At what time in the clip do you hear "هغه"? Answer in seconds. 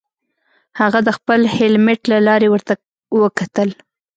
0.79-0.99